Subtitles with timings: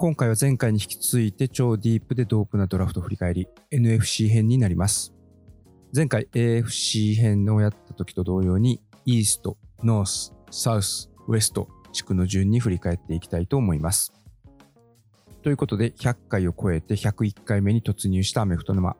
[0.00, 5.12] 今回は前回に引き続いて超ディープでドープなドラフト振り返り NFC 編になります。
[5.92, 14.12] 前回 AFC 編をやった時と同様にイースト、ノース、サウス、ウエスト地区の順に振り返っていきたいと思います。
[15.42, 18.96] ということで100回を超えて101回目に突入したアメフト沼。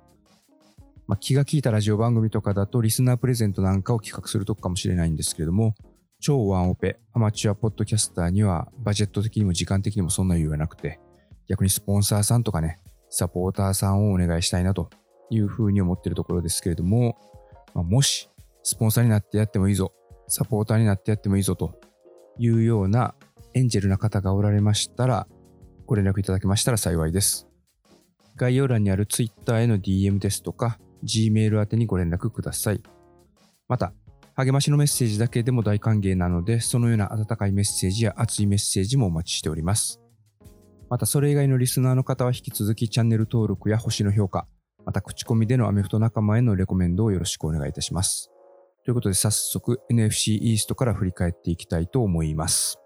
[1.06, 5.76] まあ、気が利いたラジオ番組とかだとリスナープレゼントなんかを企画するとこかもしれないんですけれども、
[6.20, 10.98] 超ワンオペ、アマチュアポッドキャスターにはバジェット的にも時間的にもそんな余裕はなくて、
[11.48, 14.90] 逆にスポンサーさんとかね、サポーターさんをお願いしたいなと
[15.30, 17.16] いうふうに思っているところですけれども、
[17.72, 18.28] まあ、もし
[18.64, 19.92] スポンサーになってやってもいいぞ、
[20.26, 21.80] サポーターになってやってもいいぞと
[22.36, 23.14] いうような
[23.54, 25.28] エンジェルな方がおられましたら、
[25.86, 27.46] ご連絡いただけましたら幸いです。
[28.34, 32.82] 概要欄にある Twitter への DM ですとか、Gmail 宛てにご連絡ください。
[33.68, 33.92] また、
[34.38, 40.00] 励ましのメッセージだけでも大歓迎なので、そのような温かいメッセージや熱いメッセージもお待ちしております。
[40.88, 44.46] また、それ以外のリスナーの方は引き続きチャンネル登録や星の評価、
[44.86, 48.30] また口コミでのアメフト仲間へのレコメンドをよろしくお願いいたします。
[48.84, 52.78] ということで早速 NFC イーストから振り返っていきたいと思います。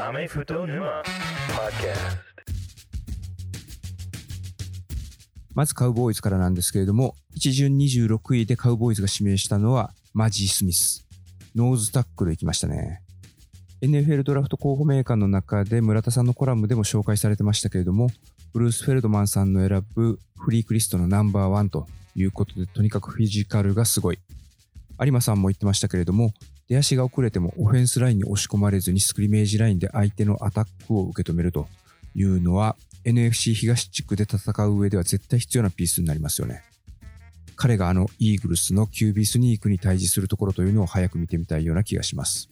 [0.00, 1.02] アメフト沼
[5.54, 11.06] まずカウボーイズからなんですけれども、一巡26位でカウボーイズが指名したのはマジー・スミス。
[11.54, 13.02] ノーズタックル行きましたね。
[13.82, 18.08] NFL ドラフト候補メーカーの中で村田さんのコラムでも紹介されてましたけれども、
[18.54, 21.86] ブルース・フェルドマンさんの選ぶフリークリストのナンバーワンと
[22.16, 24.18] いうことで、とにかくフィジカルがすごい。
[25.00, 26.32] 有馬さんも言ってましたけれども、
[26.68, 31.68] 出足が遅れてもオフェンスラインに押し込まれずにスクリメージラインで相手のアタックを受け止めると
[32.14, 36.62] いうのは NFC 東地区で戦う上では絶対必要なピースになりますよね。
[37.56, 42.48] 彼があのイーグルスの QB スニークに対峙するところというのを早く見てみたいような気がします。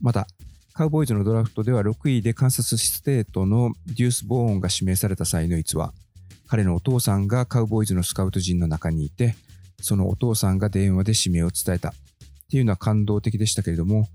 [0.00, 0.26] また、
[0.72, 5.92] カウボーイズのドラフトでは6位でカンサスステートのデュース・ボーンが指名された際の逸話、
[6.46, 9.34] 彼のお父さんがカウボーイズのスカウト陣の中にいて、
[9.80, 11.94] そのお父さんが電話で指名を伝えた
[12.50, 14.08] っていうのは感動的でしたけれども、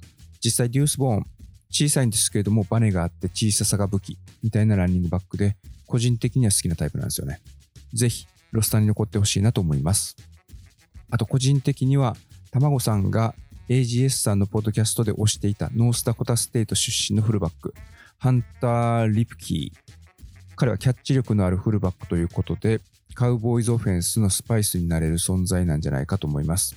[0.44, 1.26] 実際デュース・ボーン、
[1.72, 5.56] 小さいんですけれども、バネがあって小ささが武器みたいなランニングバックで、
[5.88, 7.40] 個人的には好きなタイプなんですよね。
[7.94, 10.18] ぜひ、ロスターに残ってほしいなと思います。
[11.10, 12.18] あと、個人的には、
[12.52, 13.36] 卵さんが
[13.70, 17.74] AGS さんのポッドキャストで推していたノースダコタステート出身のフルバック、
[18.18, 19.94] ハンター・リプキー。
[20.58, 22.82] 彼はキャッチ力のあるフルバックということで、
[23.14, 26.76] カウボーイズオフェンスのスパイスになれる存在なんじゃないかと思います。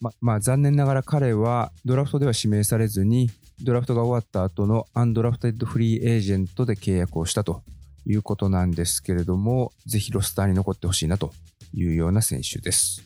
[0.00, 3.30] ままあ残念ながら彼はドラフトでは指名されずに
[3.62, 7.62] ドラフトが終わった後のアンドラフテッドフリーエージェントで契約をしたと
[8.06, 11.32] いうことなんですけれども、ぜひロスターに残ってほしいなと
[11.74, 13.02] いうような選手です。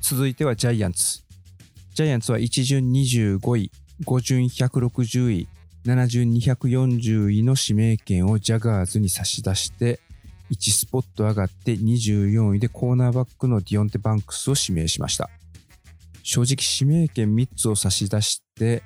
[0.00, 1.22] 続いてはジャイアンツ。
[1.94, 3.70] ジャイアンツは1順25位、
[4.04, 5.48] 5順160位、
[5.86, 9.98] 7順240位の指名権をジャガーズに差し出して、
[10.50, 15.30] 1スポット上がって24位でコーナーバックのディオンテ・バンクスを指名しました。
[16.28, 18.82] 正直指名権3つを差し出して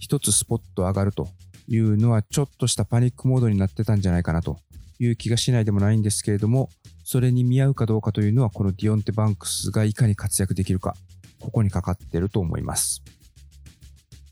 [0.00, 1.26] 1つスポット上がると
[1.66, 4.58] いうのはちょっとしたパニックモードになってたんじゃないかなと
[5.00, 6.68] いう気がしないでもないんですけれども
[7.02, 10.94] それに見合うかどうかというのはこのディオンテ・バンクスがいかに活躍できるか
[11.40, 13.02] ここにかかってると思います。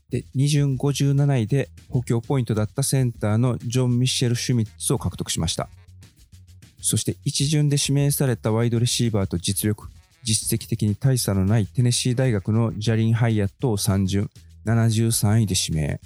[0.09, 5.67] で2順57位で補強ポイントだったセンターのジョン・ミシェル・シュミッツを獲得しました。
[6.79, 9.89] そして1順で指名されたワイドレシーバーと実力
[10.23, 14.29] 実績的に大差のないテネシー大学のジャリン・ハイアットを3順
[14.65, 15.99] 73位で指名。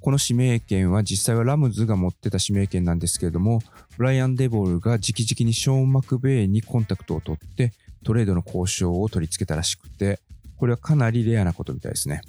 [0.00, 3.60] この指名権は実際はラムズが持ってた指名権なんですけれども、
[3.98, 7.72] ブライアン・デボールが直々にショーン・マクベイにコンタクトを取って
[8.02, 10.20] トレードの交渉を取り付けたらしくて、
[10.56, 12.22] これはかなりレアなことみたいですね。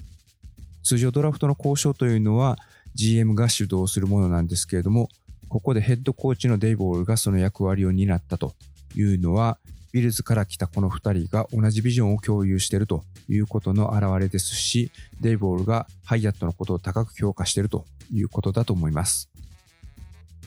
[0.83, 2.57] 通常ドラフトの交渉というのは
[2.95, 5.10] GM が主導するものなんですけれども、
[5.48, 8.54] ここでヘッドコーチのデイボールがその役割を担ったと
[8.95, 9.57] いうのは
[9.92, 19.30] ビルズから来たこの2人が同じビジョンを共有しているということの表れですし、デイボールがハイアットのことを高く評価しているということだと思います。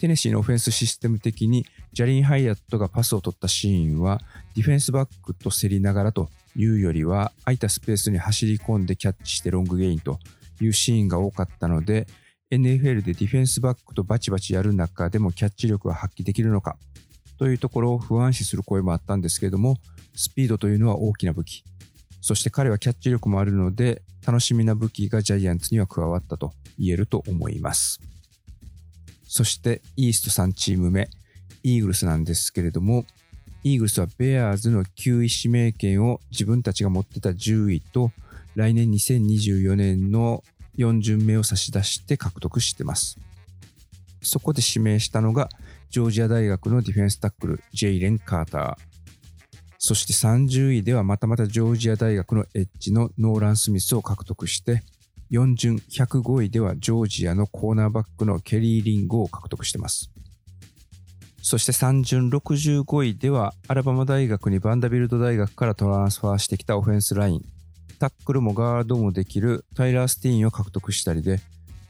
[0.01, 4.21] テネシーのオフェンスシステム的にジャリン・ハイアットがパスを取ったシーンは
[4.55, 10.19] ディフェンスバックと競りながらというよりは空いたスペースに走り込んでキャッチしてロングゲインと
[10.61, 12.07] いうシーンが多かったので
[12.51, 16.77] NFL でディフェンスバックとバチバチやる中でもキャッチ力は発揮できるのか
[17.39, 19.77] というところを不安視する声もあったんですけれども、
[20.15, 21.65] スピードというのは大きな武器。
[22.21, 28.01] そして彼はキャッチ力もあるので、楽しみな武器がジャイアンツには加わったと言えると思います。
[29.27, 31.11] そして、イースト3チーム目、
[31.63, 33.05] イーグルスなんですけれども、
[33.65, 38.13] イーグルスはベアーズの9位指名権を自分たちが持ってた10位と
[38.55, 40.45] 来年2024年の
[40.77, 43.19] 4巡目を差し出して獲得してます。
[44.23, 45.49] そこで指名したのが
[45.95, 48.77] ジョージア大学のディフェンスタックルジェイレン・カーター。
[49.79, 54.83] そして30位ではまたまたジョージア大学のエッジのノーラン・スミスを獲得して
[55.31, 60.11] 4巡105位ではジョージアのコーナーバックのケリー・リンゴを獲得しています。
[61.43, 67.43] そして3巡65位ではアラバマ大学にバンダビルド大学からトランスファーしてきたオフェンスライン、
[68.01, 71.39] タックルもガードもできるタイラー・スティーンを獲得したりで、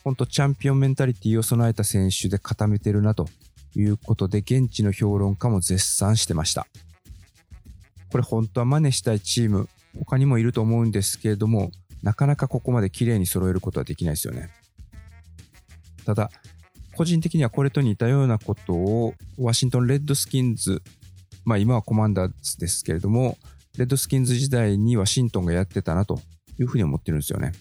[0.04, 3.30] 本当チャンピオンメンタリティを備えた選手で固めてるなと
[3.76, 6.66] いうことで現地の評論家も絶賛してました。
[8.10, 9.68] これ本当は真似したいチーム
[9.98, 11.70] 他にもいると思うんですけれども
[12.02, 14.50] なかなかここまで綺麗に揃えることはできないですよね。
[16.04, 16.30] ただ
[16.96, 20.82] 個人的にはこれと似たようなことをワシントン・レッドスキンズ、
[21.44, 23.36] まあ今はコマンダーズですけれども、
[23.76, 26.20] レッドスキンズ時代にワシントンがやってたなと
[26.58, 27.52] いうふうに思ってるんですよね。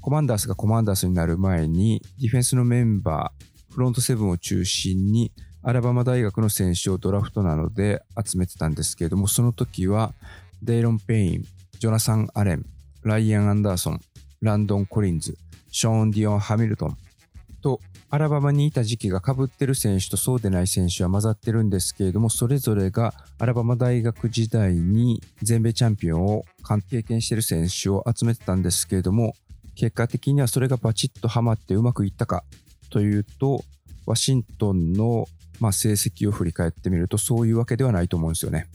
[0.00, 3.44] コマンダースがコマンダースになる前に、ディフェンスのメンバー、
[3.76, 5.32] フロントセブンを中心に、
[5.62, 10.14] アラバマ大学の選手をドラフトなどで集めてたんですけれども、その時は、
[10.62, 11.44] デイロン・ペイン、
[11.78, 12.64] ジョナサン・アレン、
[13.02, 14.00] ライアン・アンダーソン、
[14.40, 15.36] ランドン・コリンズ、
[15.70, 16.96] ショーン・ディオン・ハミルトン、
[17.60, 26.44] とアラバマにいた時期がかぶってる選手とそうでない選手は混ざってるんですけれどもそれぞれがアラバマ大学時代に全米チャンピオンを
[26.88, 29.34] 経験してる選手を集めてたんですけれども
[29.74, 32.44] 結果的にはそれがバチッとはまってうまくいったか
[32.90, 33.64] というと
[34.06, 35.26] ワシントンの
[35.60, 38.68] まあ成績を振り返ってみるとそういうわけではないと思うんですよね。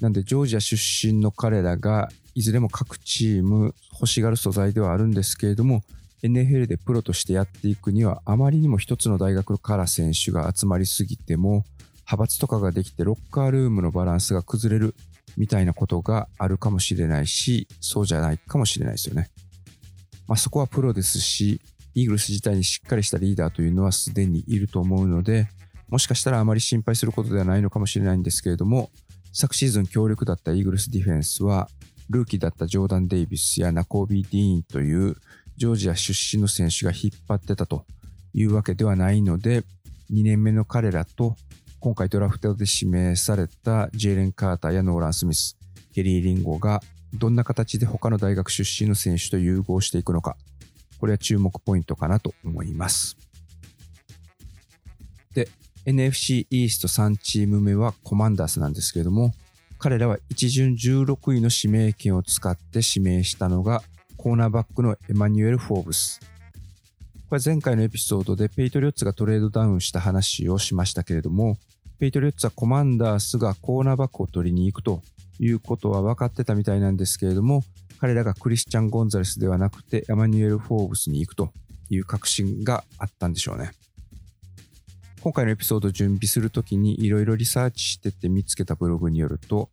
[0.00, 5.82] なんでジョージア出身の彼らがいずれも各チーム欲しがる素材ではあるんですけれども
[6.22, 11.64] NFL でプロとしてやっていくにはあまりにも一つの大学から選手が集まりすぎても
[12.06, 14.94] 派閥とかができてロッカールームのバランスが崩れる
[15.36, 19.30] みたいなことがあるかもしれないしそうじゃないかもしれないですよね。
[20.26, 21.60] まあ、そこはプロですし
[21.94, 25.48] イーグルス自体にしっかりしたリーダーというのはすでにいると思うので
[25.88, 28.90] もしかしたらあまり心配することではないのかもしれないんですけれども
[29.32, 31.68] 昨シーズン強力だったイーグルスディフェンスは
[32.10, 35.16] ルーキーだったジョーダン・デイビスやナコービー・ディーンという
[35.56, 37.84] ジョージア出身の選手が引っ張ってたと
[38.32, 39.62] いうわけではないので、
[40.12, 41.36] 2年目の彼らと
[41.80, 45.56] 今回ドラフトで指名されたジェイレン・カーターやノーラン・スミス、
[45.94, 46.80] ケリー・リンゴが
[47.14, 50.36] どんな形で他の大学出身の選手と融合していくのか、
[51.04, 53.18] これは注目ポイントかなと思います。
[55.34, 55.50] で、
[55.84, 59.34] NFC イースト3チーム目はコマンダースなんですけれども、
[59.78, 63.82] 彼らは一巡16位の指名権を使って指名したのが
[64.16, 66.20] コーナーバックのエマニュエル・フォーブス。
[67.28, 71.58] これ前回のエピソードでペイトリオッツがトレードダウンした話をしましたけれども、
[71.98, 75.02] ペイトリオッツはコマンダースがコーナーバックを取りに行くと
[75.38, 77.62] いうことは分かってたみたいなんですけれども、
[78.00, 81.52] 彼らがクリスチャン・ゴンザレスではなくてエマニュエル・フォーブスに行くと
[81.90, 83.72] いう確信があったんでしょうね。
[85.22, 89.70] 今回のエピソードを準備するときにいろいろリサーチしてて見つけたブログによると、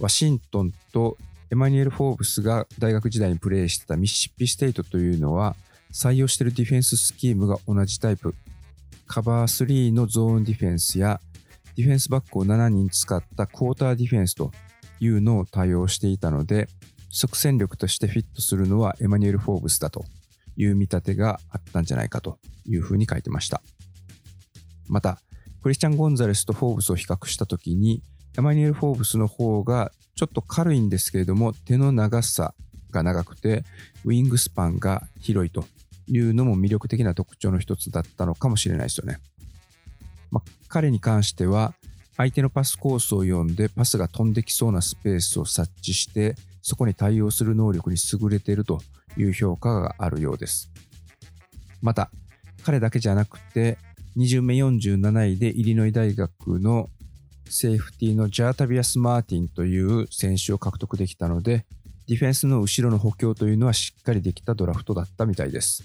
[0.00, 1.18] ワシントンと
[1.50, 5.56] エマニュエル・フォーブスが大学時代にプレーしてたミシシッピステイトというのは
[5.92, 8.34] 採用しているディフェンススキームが同じタイプ
[9.06, 11.20] カバー3のゾーンディフェンスや
[11.76, 14.50] ディフェンスバックを7人使ったクォーターディフェンスと
[14.98, 16.68] いうのを多用していたので
[17.14, 20.04] 即戦力としてフィットするのはエマニュエル・フォーブスだと
[20.56, 23.62] いう見立てがあったんじゃないかというふうに書いてました
[24.88, 25.20] また
[25.62, 28.02] クリスチャン・ゴンザレスとフォーブスを比較したときに
[28.36, 32.52] エマニュエル・フォーブスの方がちょっと軽いんですけれども手の長さ
[32.90, 33.62] が長くて
[34.04, 35.64] ウィングスパンが広いと
[36.08, 39.18] いうのも魅力的な特徴の一つだったのかもしれないですよね。
[40.32, 41.74] まあ、彼に関しては
[42.16, 48.80] 相手のパスコースを読んでパスが飛んできそうなスペースを察知してそこに対応する能力に優れていると
[49.18, 50.70] いう評価があるようです。
[51.82, 52.10] また
[52.64, 53.76] 彼だけじゃなくて
[54.16, 56.88] 20名47位でイリノイ大学の
[57.50, 61.66] セーフティーのジャータビアス・マーティンという選手を獲得できたので、
[62.08, 65.84] ディフェンスの後ろの補強というのはしっかりできたドラフトだったみたいです。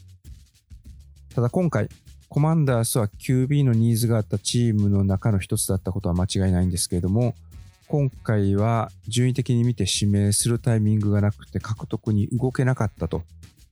[1.36, 1.90] ただ今回、
[2.30, 7.36] コマンダースは QB のニーズがあったチームの中の一つだったことは間違いないんですけれども、
[7.90, 13.24] 今回は順位的に見て指名するタイミングがなくて獲得に動けなかったと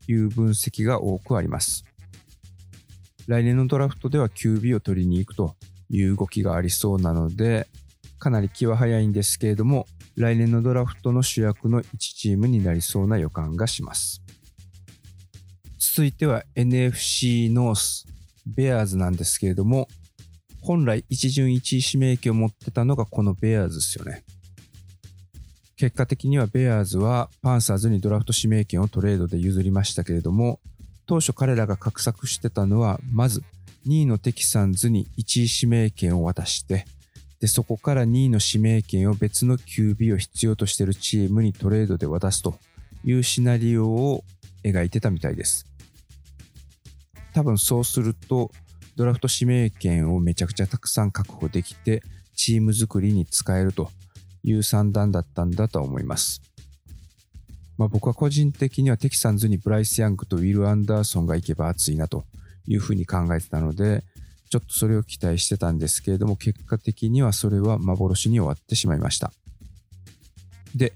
[0.08, 1.86] いう分析が多くあります。
[3.28, 5.54] 来年のドラフトでは QB を取りに行くと
[5.92, 7.68] いう動きがありそうなので、
[8.18, 14.24] かなり気は早いんですけれども、来年のドラフトの主役の1チームになりそうな予感がします。
[15.78, 18.08] 続いては NFC ノース、
[18.48, 19.88] ベアーズなんですけれども、
[20.68, 24.26] 本来一巡一位指名権を持ってたのがこのベアーズですよね。
[25.78, 30.60] 結果的にはベアーズはパンサーズにドラフト指名権をトレードで譲りましたけれども、
[31.06, 33.44] 当初彼らが画策してたのは、まず
[33.88, 36.86] 2位のテキサンズに1位指名権を渡して、
[37.40, 42.60] で、そこから2位の指名権を別の QB を必要としているチームにトレードで渡すと
[43.06, 44.26] いうシナリオを
[44.66, 45.66] 描いてたみたいです。
[47.34, 48.52] 多分そうすると、
[48.98, 52.01] ドラフト指名権をめちゃくちゃたくさん確保できて、
[52.36, 53.92] チーム作りに使えると
[54.44, 56.42] いう算段だったんだと思います。
[57.77, 62.25] まあ、僕は個人的にはテキサンズにブライス・ヤングとウィル・アンダーソンが行けば熱いなと
[62.68, 64.04] いうふうに考えてたので、
[64.50, 69.32] ちょっとそれを期待してたんですけれども、結果的にはそれは幻に終わってしまいました。
[70.75, 70.94] で、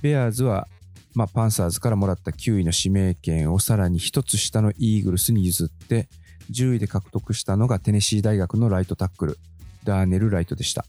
[0.00, 0.66] ベアーズは、
[1.14, 6.08] まあ、パンサーズからもらった9位の指名権をさらに1つ下のイーグルスに譲って、
[6.50, 9.38] 10位で獲得したのがテネシー大学のライトタックル、
[9.84, 10.84] ダーネル・ライトでした。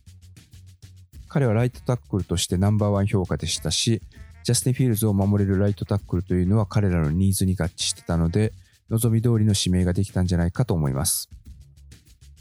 [1.28, 4.02] 彼はライトタックルとしてナンバーワン評価でしたし、
[4.44, 8.54] ジャスティン・フィールズを守れるライトタックルというのは彼らのニーズに合致してたので、
[8.90, 11.30] 望み通りの指名ができたんじゃないかと思います。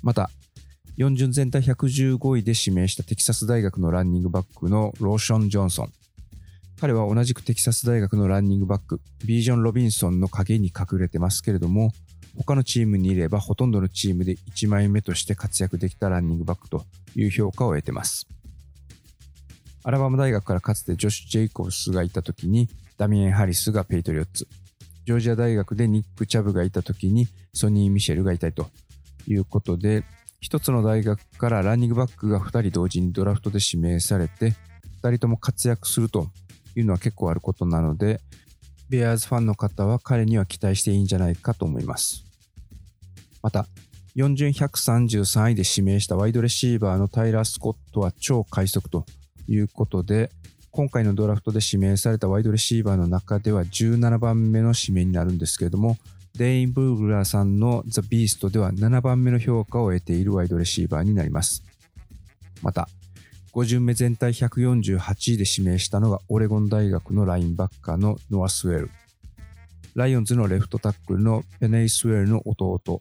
[0.03, 0.31] また、
[0.99, 5.93] 4巡全体115位で指名したテキサス大学のランニングバックのローション・ジョンソン。
[6.79, 11.93] 彼は同じくテキサス大学のランニングバック、ビージョン・ロビンソンの影に隠れてますけれども、
[12.37, 18.27] 他のチームにいればほとんどのチームで1枚目として活躍できたランニングバックという評価を得てます。
[19.85, 24.49] アラバマ大学からかつてジョシュ・ジェイコブスがいた時にダミエン・ハリスがペイトリオッツ、
[25.05, 28.71] ジョージア大学でニック・チャブがいた時にソニー・ミシェルがいたいと
[29.29, 30.05] いうことで、
[30.41, 34.55] 一つの大学からランニングバックが2人同時にドラフトで指名されて、
[35.03, 36.29] 2人とも活躍すると
[36.77, 38.21] いうのは結構あることなので、
[38.89, 42.25] ベアーズファンの方は彼には期待していいんじゃないかと思います。
[43.43, 43.67] また、
[44.17, 49.05] 4巡133位で指名したワイドレシーバーのタイラー・スコットは超快速と
[49.49, 50.31] いうことで、
[50.71, 55.99] 今回のドラフトで指名されたワイドレシーバーの中では17番目の指名になるんですけれども、
[56.37, 61.63] デイン・ブーグラーさんのザ・ビーストでは7番目の評価を得ているワイドレシーバーになります。
[62.63, 62.89] また、
[63.55, 64.99] 5巡目全体148
[65.35, 68.91] 位で指名したのがオレゴン大学のラインバッカーのノア・スウェル。
[69.95, 73.01] ライオンズのレフトタックルのペネイ・スウェルの弟。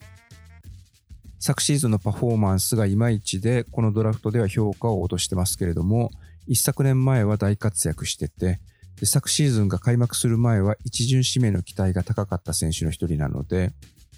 [1.39, 6.11] 昨シーズンのパフォーマンスがいまいちで、このドラフトでは評価を落としてますけれども、
[6.45, 8.59] 一昨年前は大活躍してて、
[9.03, 13.71] 昨シーズンが開幕する前は一巡指名の期待が高かった選手の一人なので、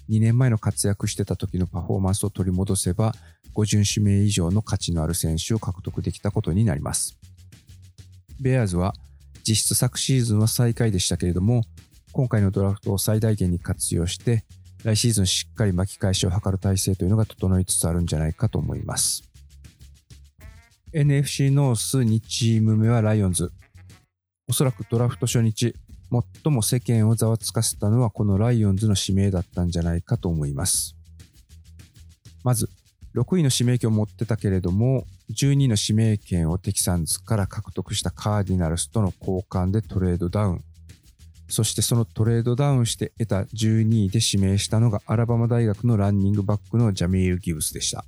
[0.08, 3.14] 2年前の活躍してた時のパフォーマンスを取り戻せば、
[3.54, 7.18] 5巡指名以上の価値のある選手を獲得できたことになります。
[8.40, 8.94] ベアーズは
[9.46, 11.62] 実質昨シーズンは最下位でしたけれども、
[12.12, 14.44] 今回のドラフトを最大限に活用して、
[14.84, 19.22] 来シーズンしっかり巻き返しを図る体制というのが整いつつあるんじゃないかと思います。
[20.92, 23.52] NFC ノース2チーム目はライオンズ。
[24.48, 25.74] おそらくドラフト初日、
[26.10, 30.96] 最も世間をざわつかせたのはこのライオンズの指名だったんじゃないかと思います。
[32.44, 32.68] まず、
[33.14, 40.64] 6位の指名権を持ってたけれども、12位の指名権をテキサンズから獲得したカーディナルスとの交換でトレードダウン。
[41.48, 48.04] そしてそのトレードダウンして得た12位で指名したのがアラバマ大学のランニングバックのジャミール・ギブスでした。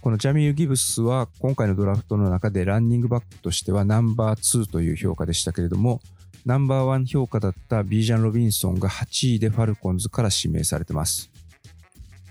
[0.00, 6.00] このジャミール・ギブスは今回のドラフトの中でランニングバックとしてはナンバー2という評価でしたけれども、
[6.46, 11.28] ナンバーワン評価だったビージャン・ロビンソンが8位でファルコンズから指名されてます。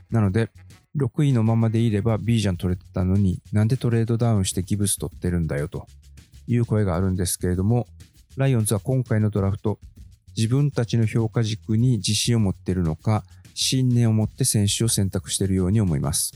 [0.09, 0.49] なので、
[0.95, 5.85] 6位のままでいればビージャン取れてたのになんでトレードダウンしてギブス取ってるんだよと
[6.47, 7.87] いう声があるんですけれども、
[8.37, 9.79] ライオンズは今回のドラフト、
[10.37, 16.31] 自分たちの評価軸に自信を持っているのか、信念を持って選手を選択しているように思います。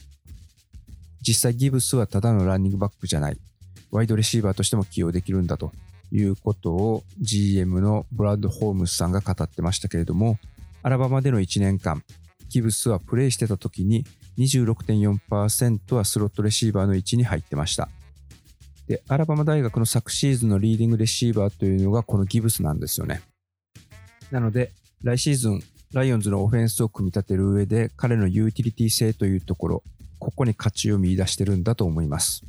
[1.22, 3.38] 実際ギブスはただのランニングバックじゃない。
[3.90, 5.72] ワイドレシーバーとしても起用できるんだと
[6.12, 10.40] いうことを GM のブラッド・ホームスさんが語ってましたけれども、
[10.82, 12.04] アラバマでの1年間、
[12.50, 14.06] ギブスはプレイしてた時に
[14.38, 17.90] 26.4%はスロットレシーバーの位置に入ってました。
[18.88, 23.22] で、アラバマ大学の昨シーズンのリーディングレシーバーというのがこのギブスなんですよね。
[24.32, 24.72] なので、
[25.04, 25.62] 来シーズン、
[25.94, 29.84] ライオンズのオフェンスを組み立てる上で彼のユーティリティ性というところ、
[30.18, 32.44] ここに価値を見出してるんだと思います。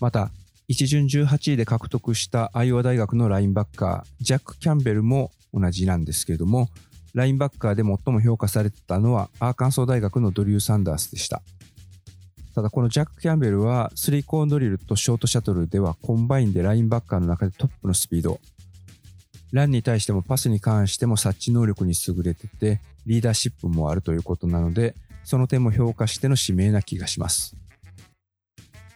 [0.00, 0.30] また、
[0.70, 6.68] 一巡18位で獲得したアイオワ大学のラインバッカー、ジャック・キャンベルも同じなんですけれども、
[7.12, 11.42] ラインバッカーで最も評価されてたのはアーカンソー大学のドリュー・サンダースでした。
[12.54, 18.40] ただこのジャック・キャンベルはスリーコーンドリルとショートシャトルではコンバインでラインバッカーの中でトップのスピード。
[19.50, 27.59] ランに対してもパスに関しても察知能力に優れててリーダーシップもあるということなのでその点も評価しての指名な気がします。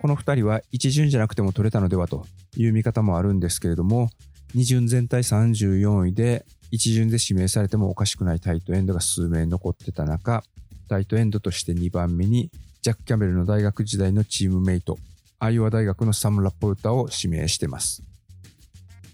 [0.05, 2.27] この2人は1巡じゃなくても取れたのではと
[2.59, 4.11] いう見方もあるんですけれども、
[4.55, 10.45] 2巡全体34位で1巡で指名されてもおかしくないタイトエンドが数名残ってた中、
[10.91, 12.51] タイトエンドとして2番目に
[12.83, 14.99] ジャック・キャメルの大学時代のチームメイト、
[15.39, 18.03] アイオワ大学のサム・ラポルタを指名してます。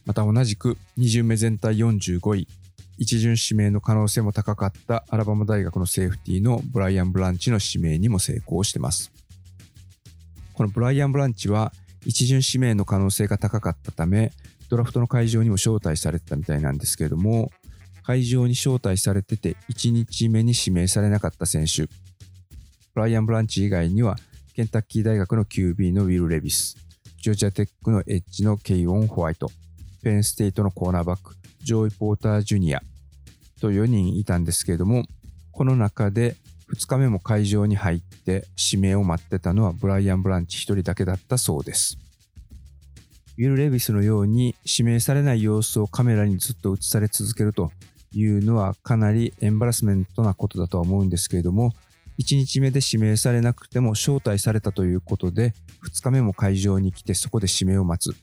[0.07, 2.49] また同じく2巡目全体45位、
[2.99, 9.20] 1巡指名の可能性も高かったアラバマ大学のセーフティーのブライアン・ブランチの指名にも成功してます。
[10.61, 11.73] このブライアン・ブランチは
[12.05, 14.31] 一巡指名の可能性が高かったため、
[14.69, 17.51] ドラフトの会場にも招待されてたみたいなんですけれども、
[18.03, 21.91] 会場に招待されてて1日目に指名されなかった選手、ブ
[22.97, 24.19] ライアン・ブランチ以外には、
[24.53, 26.77] ケンタッキー大学の QB のウィル・レビス、
[27.23, 29.51] ジョージアテックのエッジのケイオン・ホワイト、
[30.03, 32.83] ペンステイトのコーナーバック、ジョイ・ポーター・ジュニア
[33.63, 35.07] と4人いたんですけれども、
[35.53, 36.37] この中で
[36.75, 41.99] 2日目も会場に入って指名を待ってたのはブライアン・ブランチ1人だけだったそうです。
[43.39, 47.73] ウィル・レビスのように指名されない様子をカメラにずっと映され続けると
[48.13, 51.73] いうのはかなりエンバラスメントなことだとは思うんですけれども、
[52.21, 55.55] 1日目で指名されなくても招待されたということで、
[55.89, 58.15] 2日目も会場に来てそこで指名を待つ。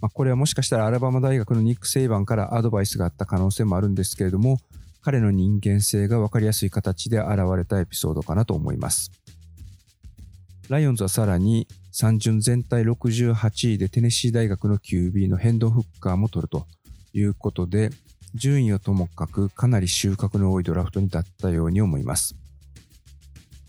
[0.00, 4.60] まあ、これはもしかしたらアラバマ大学のニック・セイバンからアドバイスがあった可能性もあるんですけれども、
[5.00, 9.10] 彼の人間性が分かりやすい形で現れたエピソードかなと思います。
[10.68, 16.66] ライオンズはさらに3巡全体68位でテネシー大学の QB のヘンドン・フッカーも取ると
[17.14, 17.90] いうことで、
[18.34, 22.36] 順位をともかくかなり収穫の多いドラフトに立ったように思います。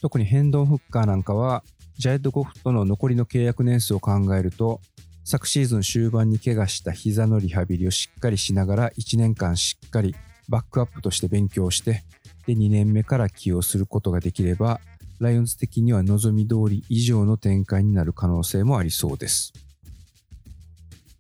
[0.02, 1.64] 特にヘンドン・フッカーなんかは、
[1.98, 4.82] ジャイアント・ゴフとの残りの契約年数を考えると、
[5.24, 10.16] 昨シーズン終盤に怪我した膝のリハビリをしっかりしながら1年間しっかり
[10.50, 12.04] バックアップとして勉強して、
[12.46, 14.82] で、2年目から起用することができれば、
[15.20, 19.54] ライオンズ的には望み通り以上の展開になる可能性もありそうです。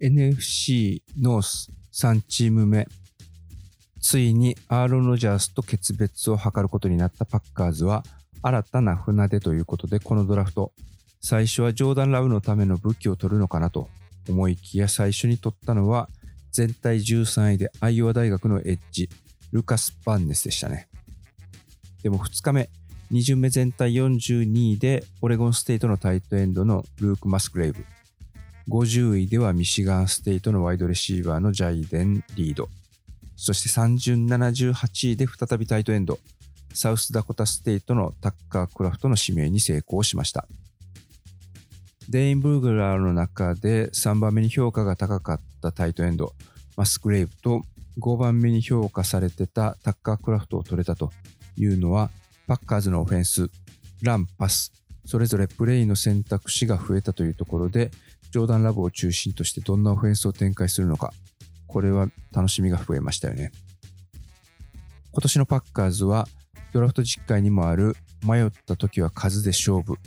[0.01, 2.87] NFC ノース3チーム目。
[4.01, 8.03] ついにアーロン・ロジャースと決別を図ることになったパッカーズは
[8.41, 10.71] 新たな船出ということでこのドラフト
[11.21, 13.89] 最初はジョーダン・ラブのための武器を取るのかなと
[14.29, 16.07] 思いきや最初に取ったのは
[16.51, 19.09] 全体13位でアイオワ大学のエッジ、
[19.51, 20.87] ルカス・バンネスでしたね。
[22.03, 22.69] でも2日目、
[23.11, 27.85] 2巡目全体42位でオレゴンステイトのタイトエンドのルーク・マスクレイブ。
[28.69, 32.69] 50位ではミシガンステイトのワイドレシーバーのジャイデン・リード。
[33.35, 36.19] そして3巡78位で再びタイトエンド、
[36.73, 40.47] サウスダコタステイトのタッカー・クラフトの指名に成功しました。
[42.09, 46.33] デイン・ブーグラーの中で3番目に評価が高かっったタイトエンド、
[46.77, 47.63] マスクレイブと
[47.99, 51.11] 5番目に評価されてたタッカー・クラフトを取れたと
[51.57, 52.09] いうのは、
[52.47, 53.49] パッカーズのオフェンス、
[54.01, 54.71] ラン、パス、
[55.05, 57.91] それぞれプレイの選択肢が増えたというところで、
[58.31, 61.13] ジョーダンラボを中心としてどんなオフェンスを展開するのか、
[61.67, 63.51] これは楽しみが増えましたよね。
[65.11, 66.27] 今年のパッカーズは、
[66.71, 69.97] ドラフト実会にもある迷った時は数で勝負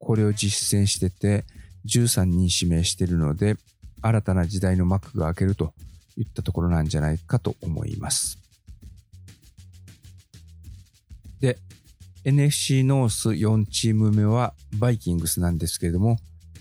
[0.00, 1.44] これを実践してて、
[1.86, 3.56] 13人指名しているので、
[4.02, 5.72] 新たな時代の幕が開けると
[6.16, 8.38] いったところなんじゃないかと思います。
[11.40, 11.58] で、
[12.24, 16.18] NFC ノース4チーム目はバイキングスなんですけれども、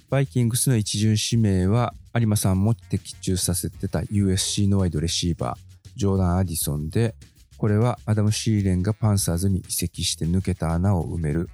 [0.10, 7.13] バイキングスの一巡指名は有馬さんも的中させてた USC のワイドレシーバー、ジョーダン・アディソンで、
[7.58, 11.49] これはアダム・シーレンがパンサーズに移籍して抜けた穴を埋める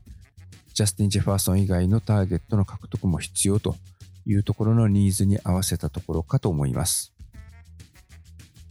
[0.75, 3.75] ジャスティン・ジェファーソン以外のターゲットの獲得も必要と
[4.25, 7.13] いうところのニーズに合わせたところかと思います。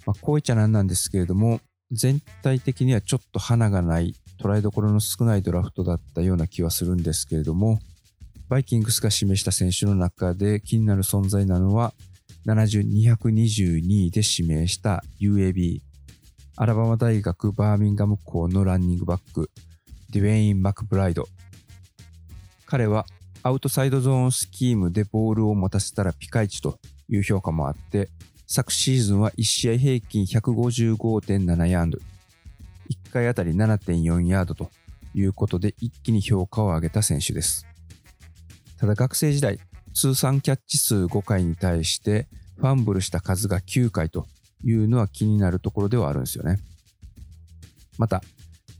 [0.06, 7.78] まあ、こういっちゃなんなんですけれども、全体的にはちょっと花がない、捉えどころの少ないドラフトだったような気はするんですけれども、
[8.48, 11.94] バイキングスが示した選手の中で気になる存在なのは、
[12.46, 15.80] 70222位で指名した UAB、
[16.56, 19.50] アラバマ大学バーミンガム校のランニングバック、
[20.10, 21.26] デュエイン・マクブライド、
[22.66, 23.06] 彼は
[23.46, 26.78] アウトサイドゾーンスキームでボールを持たせたらピカイチと
[27.10, 28.08] いう評価もあって、
[28.46, 34.70] 昨シーズンは1試合平均155.7ヤード、1回あたり7.4ヤードと
[35.14, 37.66] いうことで一気に評価を上げた選手です。
[38.78, 39.58] ただ学生時代、
[39.92, 44.26] 通算キャッチ数5回に対してファンブルした数が9回と
[44.64, 46.60] いうのは気になるところではあるんですよね。
[47.98, 48.22] また、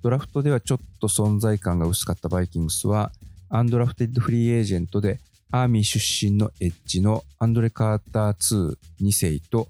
[0.03, 3.13] ドラフトではちょっと存在感が薄かったバイキングスは
[3.57, 5.21] アンドラフテッドフリーエージェントで
[5.53, 9.69] アーミー出身のエッジのアンドレ・カーター2、2世と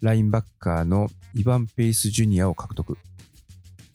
[0.00, 2.96] ラインバッカーのイヴァン・ペイス・ジュニアを獲得。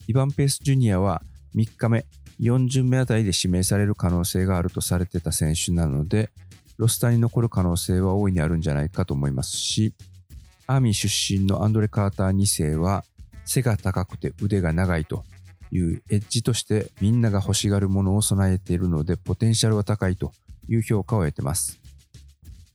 [0.08, 1.24] イヴァン・ペイス・ジュニアは
[1.56, 2.06] 3日目
[2.40, 6.30] 4巡目あたりで指名される可能性があるとされてた選手なので、
[6.78, 9.96] ロスターに残る可能性は大いにあるんじゃないかと思いますし、
[10.68, 13.06] アーミー出身のアンドレ・カーター2世は
[13.46, 15.24] 背が高くて腕が長いと
[15.72, 20.34] いうエッジとしてみんなが欲しがるものを備えているのでポテンシャルは高いと
[20.68, 21.80] いう評価を得てます。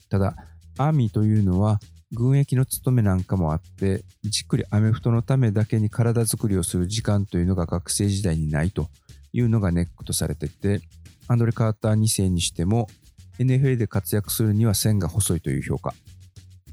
[0.09, 0.37] ただ、
[0.79, 1.81] アーミーというのは
[2.13, 8.89] 軍役の務めなんかもあって、じっくりアメフトのためだけに体作りをする時間というのが学生時代にないと
[9.33, 10.81] いうのがネックとされてて、
[11.29, 12.89] アンドレ・カーター2世にしても
[13.39, 15.95] NFL で活躍するには線が細いという評価。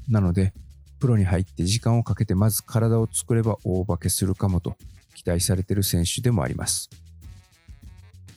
[0.08, 0.54] なので、
[1.00, 4.76] プロに入って時間をかけてまず体を作れば大化けするかもと
[5.14, 6.90] 期待されてる選手でもあります。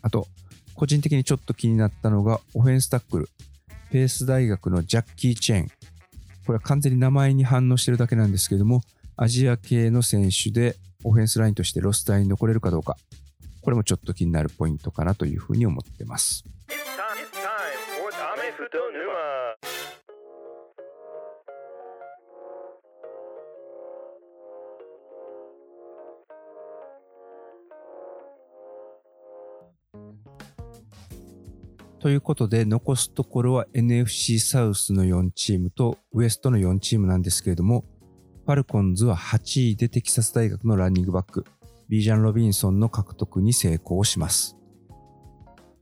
[0.02, 0.28] あと、
[0.76, 3.30] 個人的にちょっと気になったのがオフェンスタックル。
[3.92, 5.68] ペース大学のジャッキー・チェーン。
[6.46, 8.82] これは完全に名前に反応してるだけなんですけれども、
[9.16, 12.98] アジア系の選手でオフェンスラインとしてロスターに残れるかどうか。
[13.62, 16.46] これもちょっと気になるポイントかなというふうに思ってます。
[32.08, 37.84] ということで、残すところは NFC サウスの4チームとウエストの4チームなんですけれども、
[38.46, 41.44] ファルコンズは8位でテキサス大学のランニングバック、
[41.90, 44.56] ビージャン・ロビンソンの獲得に成功します。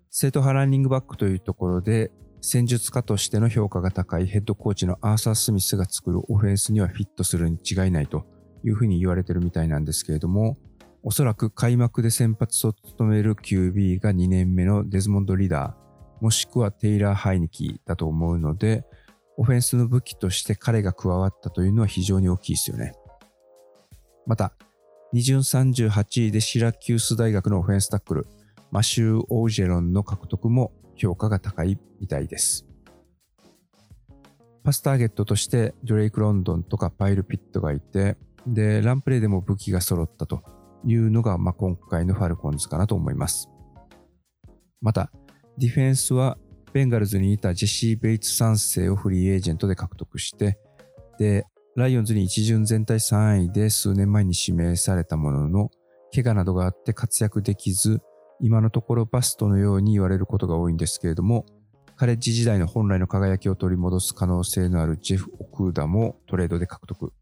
[0.09, 2.11] 生徒派ランニングバックというところで、
[2.41, 8.25] 戦術家としての評価が高いヘッドコーチのアーサー・スミスが作るオフェンスにはフィットするに違いないと
[8.63, 10.57] いうふうに言われてるみたいなんですけれども、
[11.03, 15.84] おそらく開幕で先発を務める QB が2年目のデズモンド・リーダー、
[16.21, 18.85] もしくはテイラー・ハイニキだと思うので、
[19.37, 22.93] オフェンスの武器として彼が加わったというのは非常に大きいですよね。
[24.25, 24.53] また、
[25.13, 28.27] 2巡38位でシラキュース大学のオフェンスタックル、
[28.71, 32.65] マシュー・オージェロンの獲得も評価が高いみたいです。
[34.63, 40.43] パスターゲットとしてドレイク・ロンドンとかパイル・ピットがいて、で、ランプレーでも武器が揃ったと
[40.85, 43.49] いうのが、まあ、今回のファルコンズかなと思います。
[44.81, 45.11] また、
[45.57, 46.37] ディフェンスは
[46.73, 50.59] ベンガルズにいたジェシー・ベイツ3世をフリーエージェントで獲得して、
[51.17, 51.45] で、
[51.77, 55.69] ライオンズに一巡全体3位で数年前に指名されたものの、
[56.13, 58.01] 怪我などがあって活躍できず、
[58.41, 61.45] 今のところバストのように言われることが多いんですけれども、
[61.95, 67.13] カレッジ時代の本来の輝きを取り戻す可能性のあるジェフ・オクーダもトレードで獲得。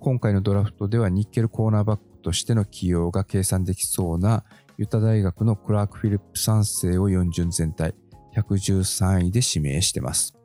[0.00, 4.44] 今回のドラフトではニッケルコーナーバックとしての起用が計算できそうな
[4.80, 7.94] ユタ大学のクラーク・フィリップ3世を4巡全体
[8.34, 10.38] 113位で指名してます。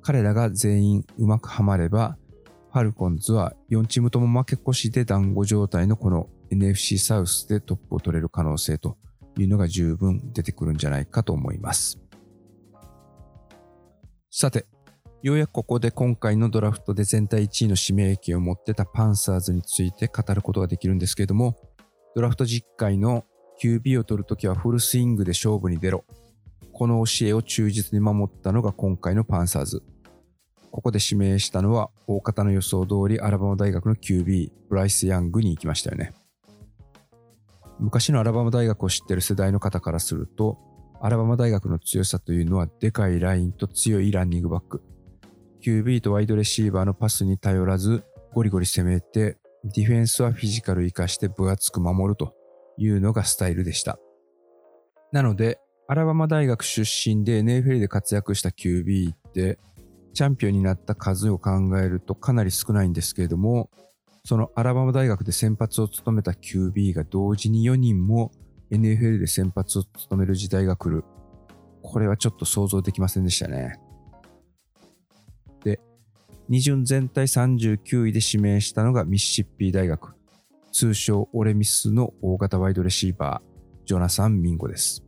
[0.00, 2.16] 彼らが全員うまくはまれば、
[2.72, 8.96] ファルコンズは4チームとも負け越しで団子状態のこの NFC サウスでトップを取れる可能性と
[9.40, 11.98] いうのが十分出てくるんじゃないかと思います。
[14.30, 14.66] さて、
[15.20, 21.56] ようやくここで今回のドラフトで全体1位の指名権を持ってたパンサーズについて語ることができるんですけれども、
[22.14, 23.24] ドラフト実回の
[23.60, 26.04] QB を取るときはフルスイングで勝負に出ろ。
[26.72, 29.82] この教えを忠実に守ったのが今回のパンサーズ。
[30.70, 36.12] ここで指名したのは大方の予想通りアラバマ大学の QB、ブライス・ヤングに行きましたよね。
[37.80, 40.58] 昔のアラバマ大学を知ってる世代の方からすると、
[41.00, 44.82] アラバマ大学の強さというのはでかいラインと強いランニングバック。
[45.64, 52.34] QB とワイドレシーバーのパスに頼らず、ゴリゴリ攻めてディフェンスはフィジカル活かして分厚く守ると
[52.76, 53.98] いうのがスタイルでした。
[55.10, 59.58] なので、アラバマ大学出身で NFL で活躍した QB って、
[60.12, 63.70] チャンピオンになった数を考えるとかなり少ないんですけれども、
[64.24, 68.32] そのアラバマ大学で先発を務めた QB が同時に4人も
[68.70, 71.04] NFL で先発を務める時代が来る。
[71.82, 73.78] これはちょっと想像できませんでしたね。
[76.50, 80.14] 2巡全体39位で指名したのがミシシッピー大学、
[80.72, 85.02] 通称オレミスの大型ワイドレシーバー、ジョナサン・ミンゴです。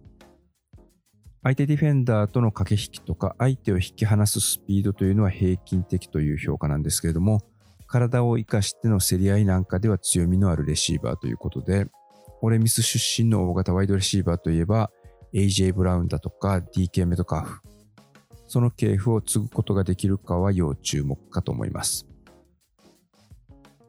[1.42, 7.40] 相手ディフェンダーとの駆け引きとか相手を引き離すスピードというのは平均的という評価なんですけれども、
[7.87, 11.87] 体を生かしての競り合いなんかでは強みのあるレシーバーということで、
[12.42, 14.90] オレミス出身の大型ワイドレシーバーといえば、
[15.35, 17.61] AJ ブラウンだとか DK メトカーフ、
[18.47, 22.07] その系譜を継ぐことができるかは要注目かと思います。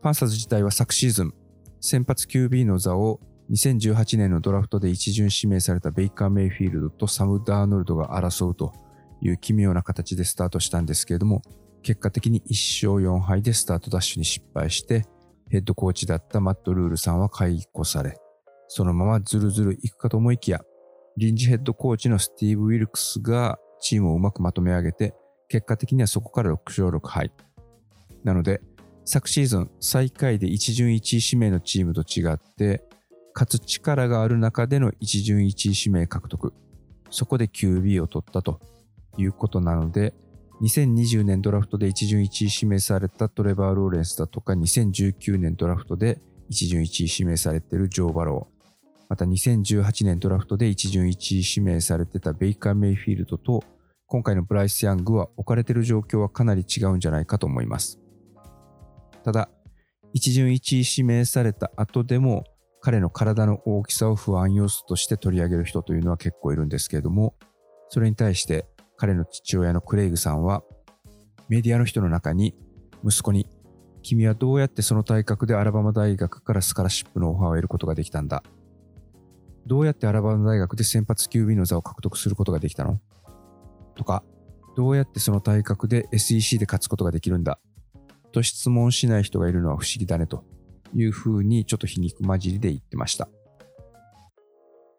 [0.02, 1.34] パンサーズ自体は昨シーズン、
[1.82, 3.20] 先発 QB の座を
[3.52, 8.74] 2018年のドラフトで一巡指名されたベイカー・メイフィールドとサム・ダーノルドが争うと
[9.22, 11.42] いう奇妙な形でスタートしたんですけれども、
[11.82, 15.06] 結果的に1勝4敗でスタートダッシュに失敗して、
[15.50, 18.18] ヘッドコーチだったマット・ルールさんは解雇され、
[18.68, 20.62] そのままズルズルいくかと思いきや、
[21.16, 25.14] 臨時ヘッドコーチのスティーブ・ウィルクスがチームをうまくまとめ上げて、
[25.50, 27.32] 結果的にはそこから6勝6敗。
[28.24, 28.62] なので、
[29.06, 32.84] 昨シーズン最下位で一巡一位指名のチームと違って、
[33.34, 36.54] 勝つ力がある中での一巡一位指名獲得。
[37.10, 38.60] そこで QB を取ったと
[39.18, 40.14] いうことなので、
[40.62, 48.57] 2020年ドラフトで一巡一位指名されたトレバー・ローレンスだとか、2019年ドラフトで一巡一位指名されているジョー・バロー、
[49.10, 53.64] また2018年ドラフトで一巡一位指名されてたベイカー・メイフィールドと、
[54.06, 58.00] 今回のブライス・ヤングは置かれている状況はかなり違うんじゃないかと思います。
[59.24, 59.50] ただ、
[60.14, 62.44] 一巡一位指名された後でも、
[62.80, 67.36] 彼の体の大きさを不安要素として取り上げる人というのは結構いるんですけれども、
[67.90, 68.66] それに対して
[68.98, 70.64] 彼の父親のクレイグさんは、
[71.50, 72.56] メディアの人の中に
[73.04, 73.50] 息子に、
[74.04, 78.44] 君はどうやってその体格でアラバマ大学からスカラシップのオファーを得ることができたんだ？
[79.68, 83.02] どうやってアラバマ大学で先発 QB の座を獲得することができたの？
[83.96, 84.24] とか、
[84.78, 87.60] どうやってその体格で SEC で勝つことができるんだ？
[88.32, 90.46] と質問しない人がいるのは不思議だねと。
[90.94, 93.28] いうふうにちょっと皮肉混じりで言ってました。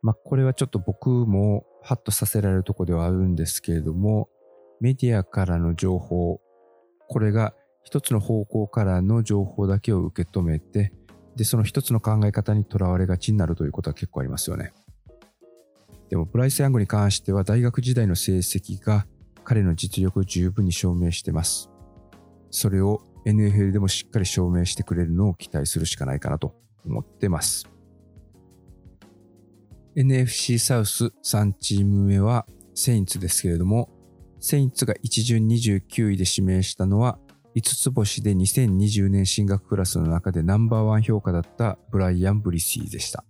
[0.02, 4.28] まあこれはちょっと僕もハッとさせられるとこではあるんですけれども、
[4.82, 6.42] メディアからの情報、
[7.08, 7.54] これが
[7.84, 10.92] 一つの方向からの情報だけを受け止めて、
[11.38, 14.72] で、その一つの考え方にとらわれがちになるということは結構ありますよね。
[16.10, 19.06] でも、ブライス・ヤングに関しては大学時代の成績が
[19.44, 21.70] 彼の実力を十分に証明してます。
[22.50, 27.68] それを NFL でもしっかり証明してくれるのを期待するしかないかなと思ってます。
[29.94, 33.90] NFC サウス3チーム目はセインツですけれども、
[34.40, 37.20] セインツが1巡29位で指名したのは
[37.58, 43.24] 5つ星で2020年進学クラスの中でナンバーワン評価だったブライアン・ブリシーでした。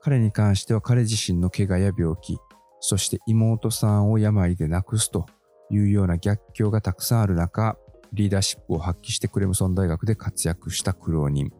[0.00, 2.38] 彼に関しては彼自身の怪我や病気、
[2.80, 5.26] そして妹さんを病で亡くすと
[5.70, 7.78] いうような逆境がたくさんある中、
[8.12, 11.52] リーダーシップを発揮してクレムソン大学で活躍した苦労人。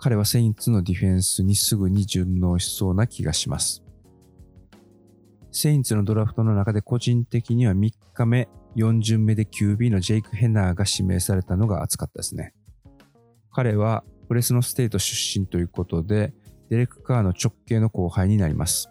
[0.00, 3.84] 彼はセインツのディフェンスにすぐに順応しそうな気がします。
[5.52, 12.54] セインツのドラフトの中で個人的には3日目4巡目で QB のジェイク・ヘイナーが指名されたのが熱かったですね。
[13.50, 16.32] 彼はフレズノステート出身ということで、
[16.70, 18.88] デレック・カーの直系の後輩になります。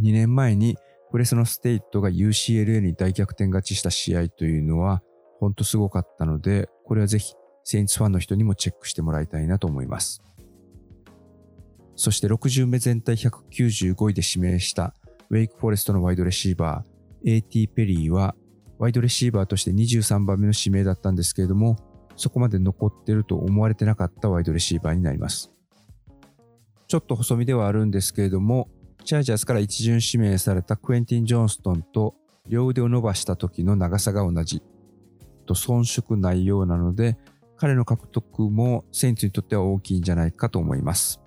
[0.00, 0.76] 2年前に
[1.10, 5.02] フレズノステートが UCLA に大逆転勝ちした試合というのは、
[5.40, 10.22] ほんとすごかったので、これはぜひ、セインツファンの人にもチェックしてもらいたいなと思います。
[11.96, 14.94] そして6巡目全体195位で指名した
[15.30, 18.36] ウェイクフォレストのワイドレシーバー、AT ペリーは
[18.78, 21.76] ワイドレシーバーとして23番目の指名だったんですけれども、
[22.16, 25.50] そこまで残ってると思われてなかったワイドレシーバーになります。
[26.88, 28.68] ちょっと細身ではあるんですけれども、
[29.04, 32.14] チャージャースから一巡指名されたクエンティン・ジョンストンと
[32.48, 34.62] 両腕を伸ばした時の長さが同じ
[35.46, 37.16] と遜色ないようなので、
[37.56, 41.20] 彼の獲得もセインツにとっては大きいんじゃないかと思います。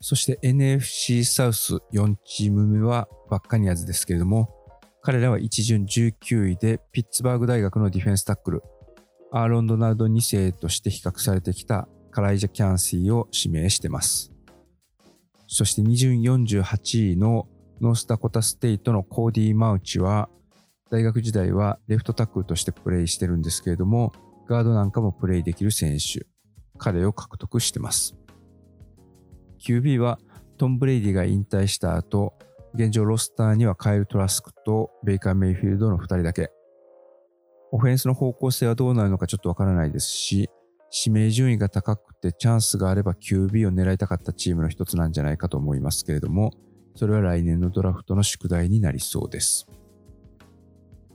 [0.00, 4.54] そして NFC サウス4チーム目はバッカニアズですけれども、
[5.02, 8.62] 彼らは一巡19位でピッツバーグ大学のディフェンスタックル、
[9.30, 14.32] アーロン・ドナルド2世として比較されてきたカライジャ・キャンシーを指名してます。
[15.46, 17.48] そして2巡48位の
[17.80, 20.28] ノースダコタステイトのコーディ・マウチは、
[20.90, 24.12] 大学時代はレフトタックルとしてプレイしてるんですけれども、
[24.48, 26.26] ガードなんかもプレイできる選手、
[26.78, 28.16] 彼を獲得してます。
[29.64, 30.18] QB は
[30.56, 32.34] トム・ブレイディが引退した後、
[32.78, 36.52] 現状ロスターにはカイル・トラスクとベイカー・メイフィールドの2人だけ。
[37.72, 40.48] オフェンスの方向性はどうなるのかちょっとわからないですし、
[41.04, 46.52] 指名順位が高くてチャンスがあれば QB を狙いたかったチームの一つなんじゃないかと思いますけれども、
[46.94, 49.66] それは来年のドラフトの宿題になりそうです。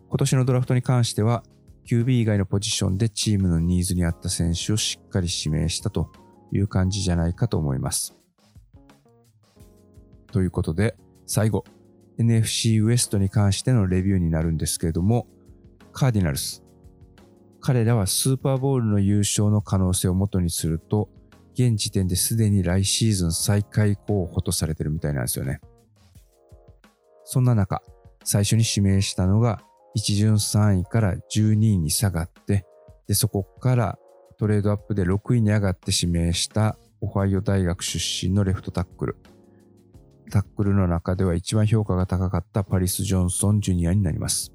[0.09, 1.43] 今年のドラフトに関しては、
[1.89, 6.11] QB 以外のポジションでチームのニーズに合った選手をしっかり指名したと
[6.51, 8.17] いう感じじゃないかと思います。
[10.33, 11.63] ということで、最後、
[12.17, 15.27] NFC ウエストに関してのレビューになるんですけれども、
[15.91, 16.63] カーディナルス。
[17.61, 21.09] 彼らはスーパーボールの優勝の可能性をもとにすると、
[21.53, 25.61] 現時点ですでに来シーズン最下位候補とされてるみたいなんですよね。
[27.25, 27.81] そんな中、
[28.23, 29.61] 最初に指名したのが、
[29.95, 32.65] 1巡3位から12位に下がって、
[33.07, 33.99] で、そこから
[34.37, 39.17] トレードアップで6位に上がって指名したオハイオ大学出身のレフトタックル、
[40.31, 44.51] タックルの中では一番評価が高かったパリス・ジョンソン・ジュニアになります。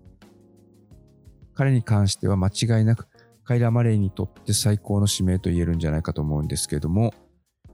[1.54, 3.08] 彼に関しては間違いなく
[3.44, 7.14] カイラ・マレーにとって最高の指名と言えるんじゃないかと思うんですけれども、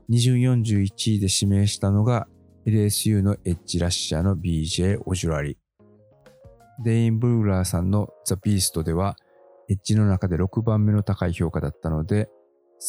[0.08, 2.28] 2巡41位で指名したのが
[2.66, 5.58] LSU のエッジラッシャーの BJ オジュラリ。
[6.82, 9.16] デイン・ブルーラーさんのザ・ビーストでは、
[9.68, 12.28] エッジの中で6番目の高い評価だったので、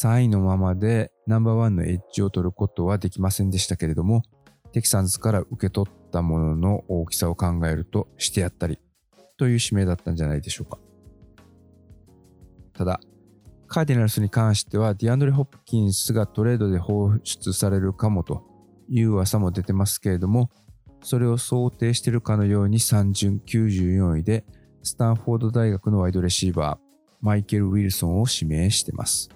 [0.00, 4.22] 3位のままでナンバーワンのエッジを取ることはできませんでしたけれども、
[4.76, 8.78] テキサンズから受け取ったものの大きさを考えるとしてやったり
[9.38, 10.78] という指名だったんじゃないでしょうか。
[12.74, 13.00] ただ、
[13.68, 18.44] カーディナルスに関してはディアンドレ・ホップキンスがトレードで放出されるかもと
[18.90, 20.50] いう噂も出てますけれども、
[21.02, 24.44] それを想定しているかのように3巡94位で
[24.82, 29.30] スタンフォード大学のワイドレシーバーマイケル・ウィルソンを指名しています。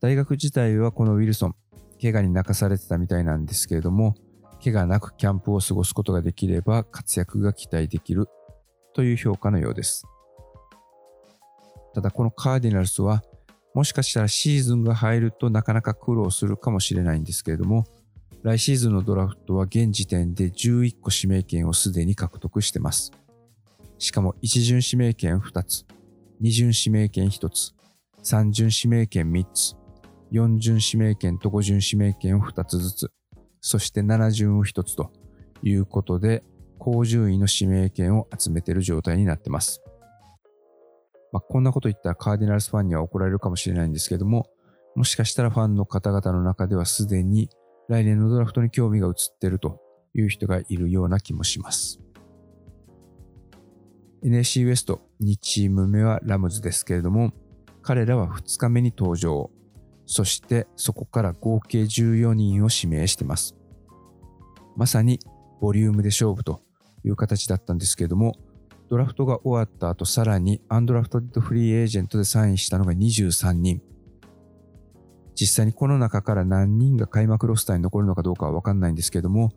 [0.00, 1.54] 大学自体はこのウィルソン、
[2.00, 4.14] 怪我に泣かされてたみたいなんですけれども、
[4.62, 8.26] 怪我なくキャンプを過ごすことができれば活躍が期待できる
[8.94, 10.04] という評価のようです。
[11.94, 13.22] ただこのカーディナルスは
[13.74, 17.84] もしかしたらシーズンが入るとなかなか苦労するかもしれないんですけれども、
[18.42, 23.12] 来シーズンのドラフトは現時点で11個指名権をすでに獲得してます。
[23.98, 25.84] しかも1巡指名権2つ、
[26.40, 27.74] 2巡指名権1つ、
[28.22, 29.74] 3巡指名権3つ、
[30.32, 33.12] 4巡指名権と5巡指名権を2つずつ、
[33.60, 35.12] そして7巡を1つと
[35.62, 36.44] いうことで、
[36.78, 39.82] 高順位の指名権を集めている状態になってます。
[41.32, 44.46] まあ、こんなこと言ったらカーディナルスファンには怒られるかもしれないんですけども、
[44.94, 47.50] もしかしたらファンの方々の中ではすでに
[47.88, 49.80] 来年のドラフトに興味が移っていると
[50.14, 52.00] いう人がいるような気もします。
[54.24, 57.32] NAC ウエスト2チーム目はラムズですけれども、
[57.82, 59.50] 彼らは2日目に登場。
[60.06, 63.56] そしてそこから合計14人を指名してます。
[64.76, 65.18] まさに
[65.60, 66.62] ボリュームで勝負と
[67.04, 68.36] いう形だったんですけれども、
[68.88, 73.82] ドラフトが終わった後、さらにアンドラフトフリーエージェントでサインしたのが23人。
[75.34, 79.50] 実際にこの中から何人が開幕ロスターに残るのかどうかはわかんないんですけれども、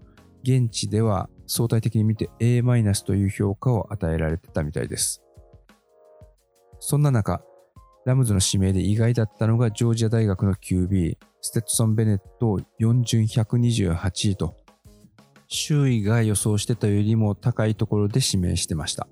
[0.44, 2.62] 現地では相対的に見て A-
[3.06, 5.22] という評価を与えられてたみたいです。
[6.80, 7.42] そんな中、
[8.10, 14.58] ラムズの指名で意外だったのがジョージア大学の QB、ステッドソン・ベネットを4巡128位と、
[15.48, 19.08] 周囲が予想してたよりも高いところで指名してました。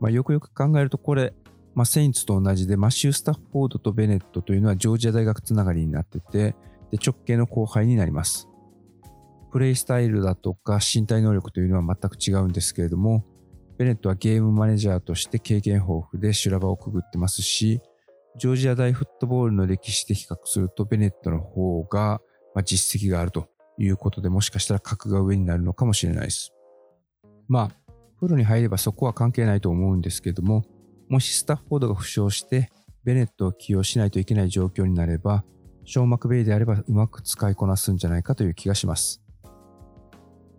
[0.00, 1.32] まあ、よくよく考えるとこれ、
[1.74, 6.56] まあ、セインツと同じでマシュー・スタッフォードとベネットというのはジョージア大学つながりになってて
[6.90, 8.48] で直系の後輩になります。
[9.52, 13.24] プレイスタイルだとか身体能力というのは全く違うんですけれども
[13.80, 17.80] ベネットはゲームマネージャーとして経験豊富で修羅場をくぐってますし
[18.36, 22.20] ジョージア大フットボールの歴史で比較するとベネットの方が
[22.62, 26.52] 実績があるということでもしかしたら格が上になるのかもしれないです。
[27.48, 30.62] まあプロに入ればそこは関係ないと思うんですけども、
[31.08, 32.70] もしスタッフォードが負傷して、
[33.02, 35.42] ベネットを起用しないといけない状況になれば、
[35.86, 39.22] ショーマクベイであればうまく使いこなすんじゃないかという気がします。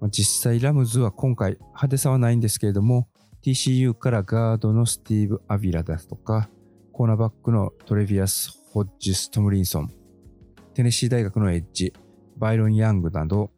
[0.09, 3.07] 実際ラムズは今回派手さはないんですけれども、
[3.43, 6.49] TCU からガードのスティーブ・アビラだとか、
[6.91, 9.91] コーナーバックのトレビアス・ホッジス・トムリンソン、
[10.75, 11.93] テネシー大学のエッジ、
[12.37, 13.51] バイロン・ヤングなど、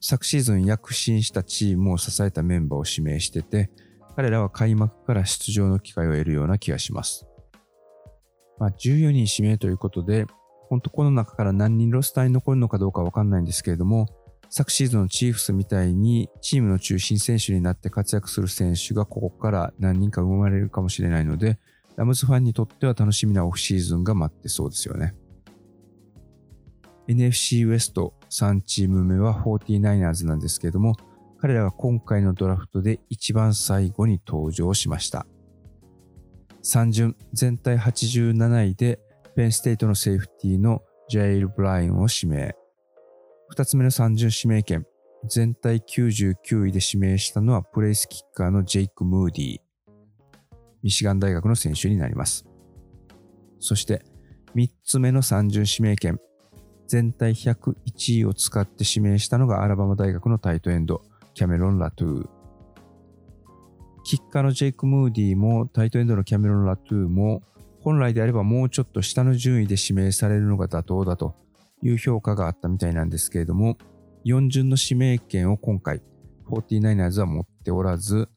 [0.00, 3.70] 昨シーズン躍進したチームを支えたメンバーを指名してて、
[4.14, 7.26] 彼らは開幕から出場の機会を得るような気がします。
[8.58, 10.26] まあ、14人指名ということで、
[10.68, 14.06] 本当この中から何人ロスターに残るのかどうかわかんないんですけれども、
[14.56, 21.58] 昨シーズンのチーフスみたいにチームの中心選手になって活躍する選手がここから何人か生まれるかもしれないので、
[21.96, 25.16] ラムズファンにとっては楽しみなオフシーズンが待ってそうですよね。
[27.08, 30.94] NFC ウエスト3チーム目は 49ers なんですけれども、
[31.40, 35.26] 彼らは今回のドラフトで一番最後に登場しました。
[36.62, 39.00] 3巡全体87位で
[39.34, 42.54] ペンステイトのセーフティーのジャイル・ブラインを指名。
[43.52, 44.86] 2つ目の3巡指名権、
[45.28, 49.58] 全体99位で指名したのはプレイスキッカーのジェイク・ムーディー。
[50.82, 52.46] ミシガン大学の選手になります。
[53.60, 54.02] そして
[54.54, 56.18] 3つ目の3巡指名権、
[56.88, 61.02] 全体101位を使って指名したのがアラバマ大学のタイトエンド、
[61.34, 62.28] キャメロン・ラトゥー。
[64.04, 67.42] キッカーのジェイク・ムーディーもタイトエンドのキャメロン・ラトゥーも
[67.80, 71.34] 本来であればもうちょっと下の順位で指名されるのが妥当だと
[71.84, 73.76] いう評価があったみたいなんですけれども、
[74.24, 76.02] 4巡の指名権を今回
[76.50, 78.28] 49ers は持っておらず、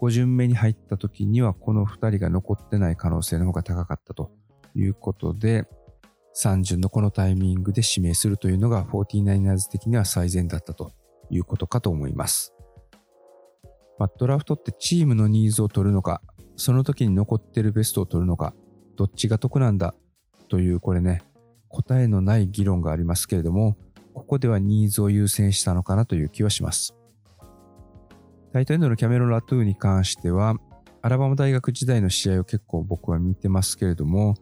[0.00, 4.32] 5巡目に入った時にはこの2人が残ってない可能性の方が高かったと
[4.74, 5.66] いうことで、
[6.36, 10.92] 3巡のこのタイミングで指名するというのが 49ers 的には最善だったと
[11.30, 12.54] いうことかと思います。
[13.98, 16.22] まあ、ドラフトってチームのニーズを取るのか、
[16.56, 18.54] その時に残ってるベストを取るのか、
[18.96, 19.94] どっちが得なんだ
[20.48, 21.22] というこれね、
[21.74, 23.76] 答えのない議論がありますけれども、
[24.14, 26.94] ここではニーズを優先したのかなという気はします。
[28.52, 30.54] タイトエンドのキャメロン・ラトゥーに関しては、
[31.02, 34.36] アラバマ大学時代の試合を結構僕は見てますけれども、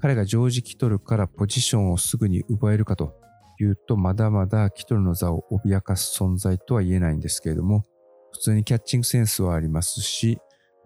[0.00, 3.14] 彼が常時キトルからポジションをすぐに奪えるかと
[3.60, 7.84] いうと、まだまだキトルの座を脅かす存在とは言えないんですけれども、
[8.32, 10.38] 普通にキャッチングセンスはありますし、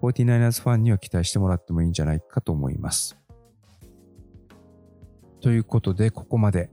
[0.02, 3.16] 49ers ファンには期待してもらってもいいんじゃないかと思います。
[5.42, 6.70] ということで、ここまで、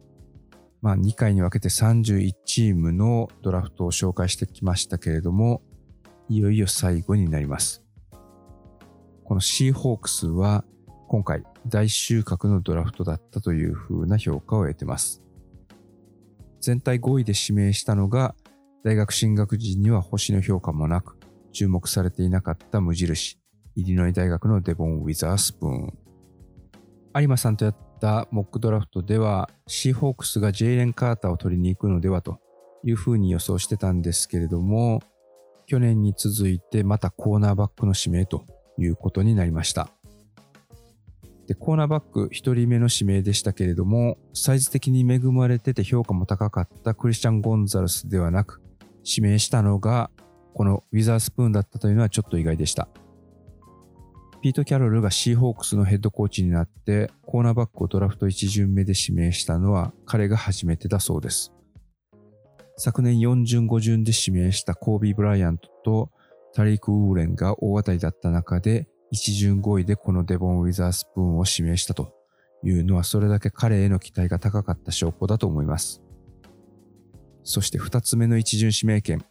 [0.81, 5.63] まあ2回に分けて31チームのドラフトを紹介してきましたけれども、
[6.29, 7.83] いよいよ最後になります。
[9.23, 10.63] このシーホークスは
[11.07, 15.23] 今回大収穫のドラフトだったという風な評価を得てます。
[16.61, 18.35] 全体5位で指名したのが
[18.83, 21.17] 大学進学時には星の評価もなく
[21.51, 23.39] 注目されていなかった無印、
[23.75, 25.93] イリノイ大学のデボン・ウィザースプーン。
[27.15, 32.39] 有馬さんとやったモックドラフトではシーホークスがジェイレン・カーターを取りに行くのではと
[32.83, 35.01] いう風に予想してたんですけれども、
[35.67, 38.43] 去年に続いてまたコーナーバックの指名と
[38.77, 39.89] いうことになりました。
[41.47, 48.61] で、コーナーバック1人目の指名でしたけれども、サイズ的に恵まれてて評価も高かったクリスチャン・ゴンザルスではなく、
[49.03, 50.11] 指名したのが
[50.53, 52.87] このウィザースプーンだったというのはちょっと意外でした。
[54.41, 61.51] ピート・キャロルがシーホークスのヘッドコーチになってコーナーバックをドラフト1巡目で指名したのは彼が初めてだそうです。
[62.77, 66.11] 昨年4巡5巡で指名したコービー・ブライアントと
[66.53, 72.13] タリーク・ウーレンが大当たりだった中で一巡5位でこのデボン・ウィザースプーンを指名したと
[72.63, 76.01] いうのはそれだけ彼への期待が高かった証拠だと思います。
[77.43, 79.21] そして2つ目の一巡指名権、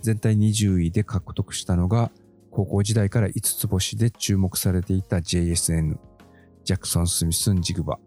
[0.00, 2.10] 全体20位で獲得したのが
[2.58, 5.96] 高校時代から5つ星で注目されていた JSN、
[6.64, 8.00] ジャクソン・スミスン・ジグバ、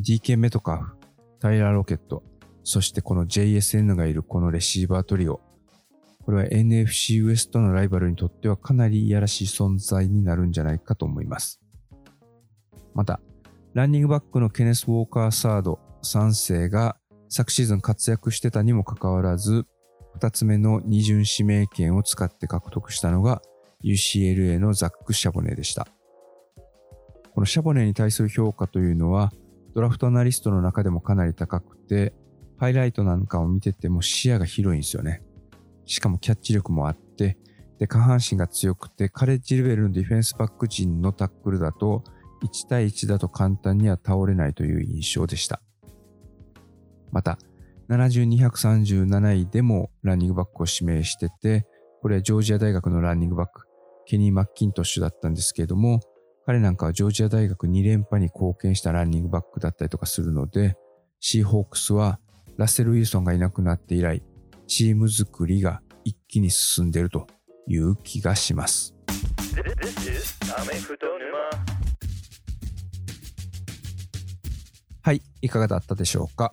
[0.00, 0.96] DK メトカフ、
[1.38, 2.22] タイラー・ロケット、
[2.64, 5.42] そしてこの JSN がいるこのレシーバートリオ、
[6.24, 11.60] これは NFC ウエストのライバルにとってはかなりいやらしい存在になるんじゃないかと思います。
[12.94, 13.20] また、
[13.74, 16.96] ランニングバックのケネス・ウォーカー・サード3世が
[17.28, 19.66] 昨シーズン活躍してたにもかかわらず、
[20.18, 23.40] 2つ目の二巡指名権を使って獲得したのが
[23.84, 25.86] UCLA のザック・シャボネでした。
[27.34, 29.32] このシャボネに対する評価というのは、
[29.74, 32.12] ドラフトアナリストの中でもかなり高くて、
[32.56, 35.22] ハイライトなんかを見てても視野が広いんですよね。
[35.86, 37.38] しかもキャッチ力もあって、
[37.78, 42.02] で、下半身が強くて、カレッジレベルのディフェンスバック陣のタックルだと、
[42.42, 45.62] 1対1だと簡単には倒れないという印象でした。
[47.12, 47.38] また、
[47.88, 51.66] 70237位でもランニングバックを指名してて、
[52.02, 53.66] これはジョージア大学のランニングバック、
[54.06, 56.00] ケニー・マッキントッシュだったんですけれども、
[56.46, 60.76] 彼なんかはジョージア大学2連覇に貢献したランニングバックだったりとかするので、
[61.20, 62.20] シーホークスは
[62.56, 64.22] ラッセル・ウィルソンがいなくなって以来、
[64.66, 67.26] チーム作りが一気に進んでいると
[67.66, 68.94] いう気がします。
[75.00, 76.52] はい、いかがだったでしょうか？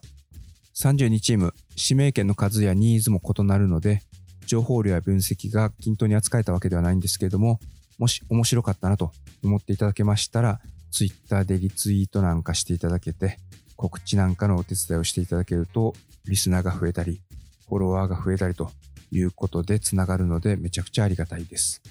[0.77, 4.01] 32チーム、指名権の数やニーズも異なるので、
[4.45, 7.59] 情報量や分析が均等に扱えたわけではないんですけれども、
[7.97, 9.11] もし面白かったなと
[9.41, 10.59] 思っていただけましたら、
[10.91, 13.39] Twitter でリツイートなんかしていただけて、
[13.77, 15.93] 告知なんかのお手伝いをしていただけると、
[16.27, 17.21] リスナーが増えたり、
[17.69, 18.69] フォロワーが増えたりと
[19.11, 21.81] いうことでつながるのでめちゃくちゃありがたいです。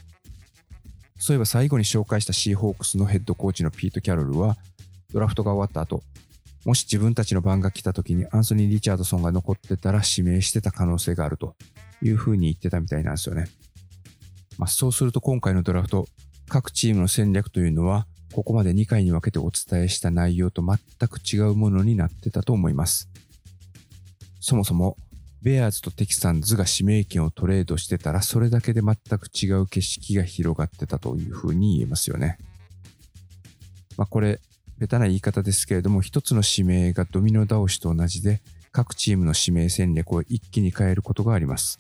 [1.19, 4.57] そういえば最後に紹介したシーホークスのヘッドコーチのピート・キャロルは
[5.13, 6.03] ドラフトが終わった後、
[6.65, 11.57] もし自分たちの番が来た時にアンソニー・リチャードソンが残ってたら指名してた可能性があると
[12.03, 13.47] いうふうに言ってたみたいなんですよね。
[14.59, 16.07] まあ、そうすると今回のドラフト、
[16.49, 23.11] 各チームの戦略というのはここまで2回に分けてお伝えした内容と全く違うものになってたと思います。
[24.41, 24.97] そもそも
[25.45, 32.39] ベアーズとテキサンズが指名権をトレードしてたら、それだけで全く違う景色が広がってたというふうに言えますよね。
[33.99, 34.41] まあこれ、
[34.85, 41.79] ベタな言い方ですけれども、一つの指名がドミノ倒しと同じで、各チームの指名戦略を一気に変えることがあります。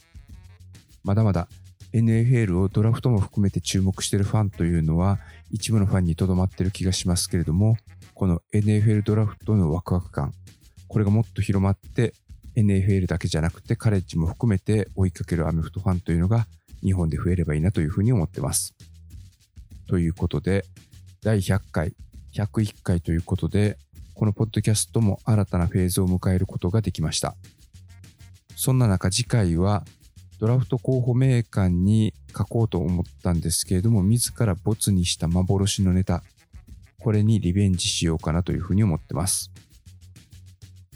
[1.02, 1.46] まだまだ
[1.92, 5.18] NFL をドラフトも含めて注目しているファンというのは
[5.50, 7.76] 一部のファンにとどまっている気がしますけれども、
[8.14, 10.32] この NFL ドラフトのワクワク感、
[10.88, 12.14] これがもっと広まって
[12.56, 16.46] NFL だけじゃなくてカレッジも含めて追いかけるアメフトファンというのが
[16.82, 18.74] 日本で増えればいいなというふうに思ってます。
[19.88, 20.64] ということで、
[21.22, 21.94] 第100回、
[22.34, 23.78] 101回ということで、
[24.14, 27.36] このポッドキャストも新たなフェーズを迎えることができました。
[28.56, 29.84] そんな中次回は
[30.40, 36.24] ドラフト候補名鑑に書こうと思ったんですけれども、自らボツにした幻のネタ、
[36.98, 39.52] これにリベンジしようかなというふうに思ってます。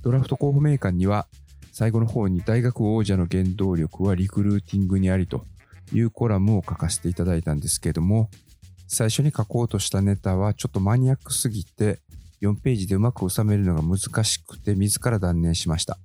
[0.02, 1.28] ドラフト候補名鑑には、
[1.72, 5.46] 最後の方に大学王者の原動力はリクルーティングにありと
[5.92, 8.30] いうコラムを書かせていただいたんですけれども、
[8.88, 12.00] 最初に書こうとしたネタはちょっとマニアックすぎて、
[12.40, 15.98] 4ページでうまく収めるのが難しくて自ら断念しました。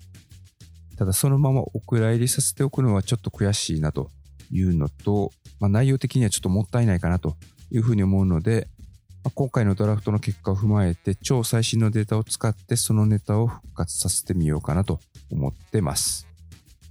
[0.98, 4.12] ただそのままお蔵入りさせておくのはちょっと悔しいなと
[4.52, 7.36] いうのと、まあ、内容的にはちょっともったいないかなと
[7.72, 8.68] いうふうに思うので、
[9.24, 15.00] まあ、今回のドラフトの結果を踏まえて超最新のデータを使ってそのネタを復活させてみようかなと
[15.32, 16.28] 思ってます。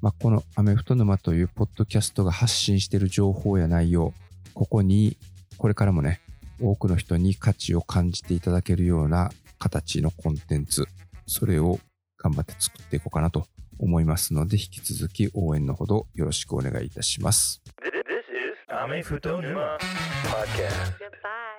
[0.00, 4.12] まあ、このアメフト沼というポッドキャストが発信している情報や内容、
[4.52, 5.16] ここに
[5.58, 6.20] これからもね、
[6.60, 10.86] 多くの人に価値を感じていただけるような形のコンテンツ、
[11.26, 11.78] それを
[12.18, 13.46] 頑張って作っていこうかなと
[13.78, 17.62] 思いますので、引き続き応援のほどよろしくお願いいたします。
[17.82, 19.78] This is アメフト沼
[20.24, 20.98] Podcast.
[20.98, 21.51] Goodbye.